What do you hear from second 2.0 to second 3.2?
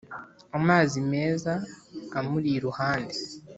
amuri iruhande